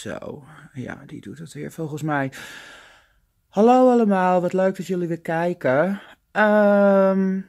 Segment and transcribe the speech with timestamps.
[0.00, 2.32] Zo, ja, die doet het weer volgens mij.
[3.48, 6.00] Hallo allemaal, wat leuk dat jullie weer kijken.
[6.32, 7.40] Ehm,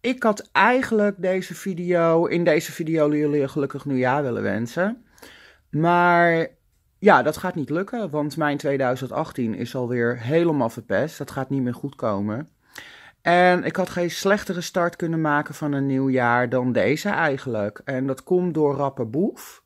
[0.00, 5.04] ik had eigenlijk deze video, in deze video jullie een gelukkig nieuwjaar willen wensen.
[5.70, 6.46] Maar
[6.98, 11.18] ja, dat gaat niet lukken, want mijn 2018 is alweer helemaal verpest.
[11.18, 12.48] Dat gaat niet meer goed komen.
[13.22, 17.80] En ik had geen slechtere start kunnen maken van een nieuw jaar dan deze eigenlijk.
[17.84, 19.62] En dat komt door Rapper Boef.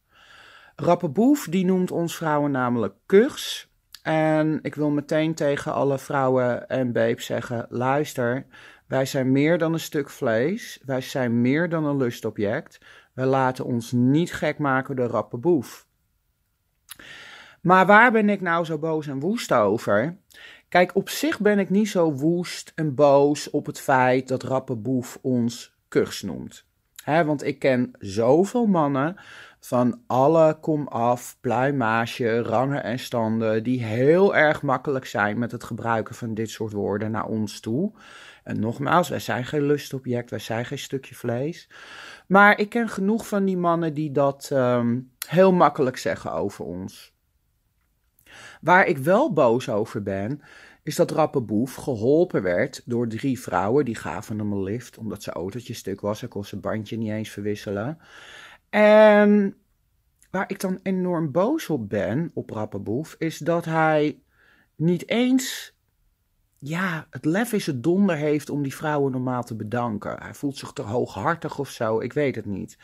[0.76, 3.70] Rappenboef, die noemt ons vrouwen namelijk kurs.
[4.02, 8.46] En ik wil meteen tegen alle vrouwen en babes zeggen: luister,
[8.86, 10.80] wij zijn meer dan een stuk vlees.
[10.84, 12.80] Wij zijn meer dan een lustobject.
[13.14, 15.86] Wij laten ons niet gek maken door rappenboef.
[17.60, 20.16] Maar waar ben ik nou zo boos en woest over?
[20.68, 25.18] Kijk, op zich ben ik niet zo woest en boos op het feit dat rappenboef
[25.22, 26.64] ons kurs noemt.
[27.04, 29.16] He, want ik ken zoveel mannen
[29.66, 36.14] van alle komaf, pluimage, rangen en standen die heel erg makkelijk zijn met het gebruiken
[36.14, 37.92] van dit soort woorden naar ons toe.
[38.44, 41.70] En nogmaals, wij zijn geen lustobject, wij zijn geen stukje vlees.
[42.26, 47.14] Maar ik ken genoeg van die mannen die dat ehm, heel makkelijk zeggen over ons.
[48.60, 50.40] Waar ik wel boos over ben,
[50.82, 53.84] is dat Rappenboef geholpen werd door drie vrouwen.
[53.84, 56.20] Die gaven hem een lift omdat zijn autootje stuk was.
[56.20, 57.98] Hij kon zijn bandje niet eens verwisselen.
[58.70, 59.56] En
[60.30, 64.20] waar ik dan enorm boos op ben, op Rappenboef, is dat hij
[64.76, 65.76] niet eens
[66.58, 70.22] ja, het lef is het donder heeft om die vrouwen normaal te bedanken.
[70.22, 72.78] Hij voelt zich te hooghartig of zo, ik weet het niet.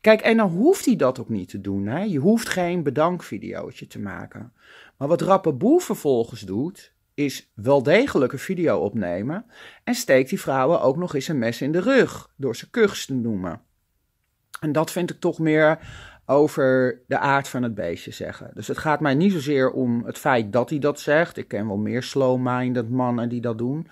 [0.00, 1.86] Kijk, en dan hoeft hij dat ook niet te doen.
[1.86, 2.02] Hè?
[2.02, 4.52] Je hoeft geen bedankvideootje te maken.
[4.96, 9.44] Maar wat Rappenboef vervolgens doet, is wel degelijk een video opnemen
[9.84, 13.06] en steekt die vrouwen ook nog eens een mes in de rug door ze kuchs
[13.06, 13.60] te noemen.
[14.60, 15.78] En dat vind ik toch meer
[16.32, 18.50] over de aard van het beestje zeggen.
[18.54, 21.36] Dus het gaat mij niet zozeer om het feit dat hij dat zegt.
[21.36, 23.88] Ik ken wel meer slow-minded mannen die dat doen.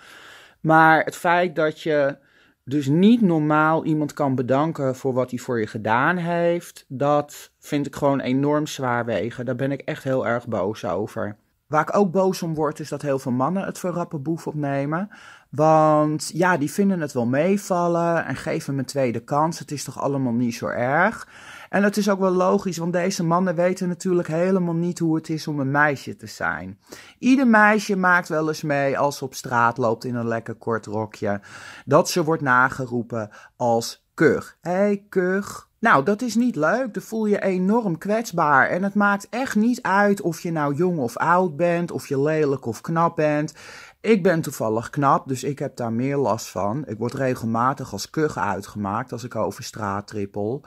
[0.61, 2.17] Maar het feit dat je
[2.65, 7.87] dus niet normaal iemand kan bedanken voor wat hij voor je gedaan heeft, dat vind
[7.87, 9.45] ik gewoon enorm zwaar wegen.
[9.45, 11.37] Daar ben ik echt heel erg boos over.
[11.71, 14.47] Waar ik ook boos om word, is dat heel veel mannen het voor rappe boef
[14.47, 15.11] opnemen.
[15.51, 19.59] Want ja, die vinden het wel meevallen en geven me een tweede kans.
[19.59, 21.29] Het is toch allemaal niet zo erg.
[21.69, 25.29] En het is ook wel logisch, want deze mannen weten natuurlijk helemaal niet hoe het
[25.29, 26.79] is om een meisje te zijn.
[27.19, 30.87] Ieder meisje maakt wel eens mee als ze op straat loopt in een lekker kort
[30.87, 31.41] rokje,
[31.85, 34.57] dat ze wordt nageroepen als kug.
[34.61, 35.70] Hé, hey, kug.
[35.81, 36.95] Nou, dat is niet leuk.
[36.95, 38.69] Dan voel je enorm kwetsbaar.
[38.69, 42.21] En het maakt echt niet uit of je nou jong of oud bent, of je
[42.21, 43.55] lelijk of knap bent.
[44.01, 46.87] Ik ben toevallig knap, dus ik heb daar meer last van.
[46.87, 50.63] Ik word regelmatig als kug uitgemaakt als ik over straat trippel.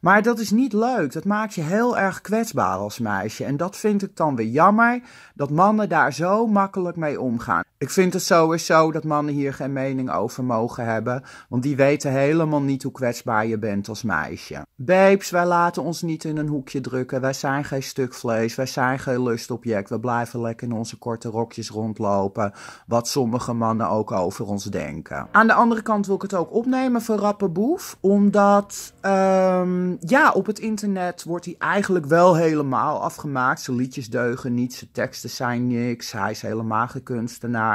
[0.00, 1.12] Maar dat is niet leuk.
[1.12, 3.44] Dat maakt je heel erg kwetsbaar als meisje.
[3.44, 5.02] En dat vind ik dan weer jammer
[5.34, 7.62] dat mannen daar zo makkelijk mee omgaan.
[7.82, 12.12] Ik vind het sowieso dat mannen hier geen mening over mogen hebben, want die weten
[12.12, 14.66] helemaal niet hoe kwetsbaar je bent als meisje.
[14.76, 17.20] Babes, wij laten ons niet in een hoekje drukken.
[17.20, 19.88] Wij zijn geen stuk vlees, wij zijn geen lustobject.
[19.90, 22.52] We blijven lekker in onze korte rokjes rondlopen,
[22.86, 25.28] wat sommige mannen ook over ons denken.
[25.32, 30.46] Aan de andere kant wil ik het ook opnemen voor Rappenboef, omdat um, ja, op
[30.46, 33.60] het internet wordt hij eigenlijk wel helemaal afgemaakt.
[33.60, 37.70] Zijn liedjes deugen niet, zijn teksten zijn niks, hij is helemaal geen kunstenaar.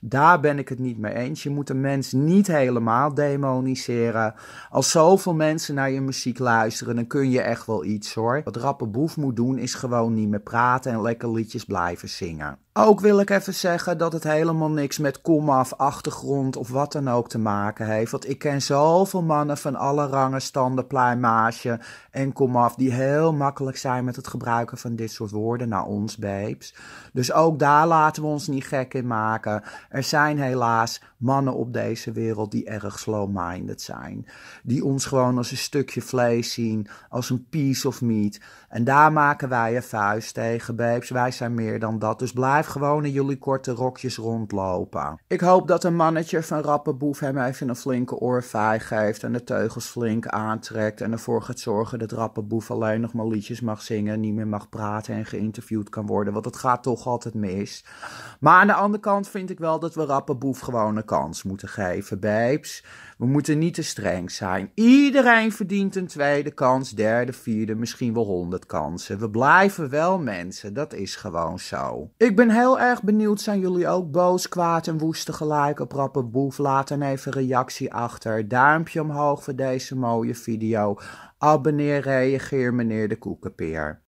[0.00, 1.42] Daar ben ik het niet mee eens.
[1.42, 4.34] Je moet een mens niet helemaal demoniseren.
[4.70, 8.40] Als zoveel mensen naar je muziek luisteren, dan kun je echt wel iets hoor.
[8.44, 12.58] Wat Rappe Boef moet doen, is gewoon niet meer praten en lekker liedjes blijven zingen.
[12.72, 17.08] Ook wil ik even zeggen dat het helemaal niks met komaf, achtergrond of wat dan
[17.08, 18.10] ook te maken heeft.
[18.10, 23.76] Want ik ken zoveel mannen van alle rangen, standen, pluimage en komaf die heel makkelijk
[23.76, 26.74] zijn met het gebruiken van dit soort woorden naar ons babes.
[27.12, 29.62] Dus ook daar laten we ons niet gek in maken.
[29.88, 34.26] Er zijn helaas mannen op deze wereld die erg slow-minded zijn.
[34.62, 38.38] Die ons gewoon als een stukje vlees zien, als een piece of meat.
[38.68, 41.10] En daar maken wij een vuist tegen, babes.
[41.10, 42.18] Wij zijn meer dan dat.
[42.18, 45.20] Dus blijf gewoon in jullie korte rokjes rondlopen.
[45.26, 49.44] Ik hoop dat een mannetje van Rappenboef hem even een flinke oorvijg geeft en de
[49.44, 54.20] teugels flink aantrekt en ervoor gaat zorgen dat Rappenboef alleen nog maar liedjes mag zingen,
[54.20, 57.84] niet meer mag praten en geïnterviewd kan worden, want het gaat toch altijd mis.
[58.40, 61.68] Maar aan de andere kant vind ik wel dat we Rappenboef gewoon een kans moeten
[61.68, 62.84] geven, babes.
[63.18, 64.70] We moeten niet te streng zijn.
[64.74, 69.18] Iedereen verdient een tweede kans, derde, vierde, misschien wel honderd kansen.
[69.18, 72.10] We blijven wel mensen, dat is gewoon zo.
[72.16, 76.58] Ik ben heel erg benieuwd, zijn jullie ook boos, kwaad en woest tegelijk op Rappenboef?
[76.58, 78.48] Laat dan even reactie achter.
[78.48, 80.98] Duimpje omhoog voor deze mooie video.
[81.38, 84.02] Abonneer, reageer meneer de Koekenpeer.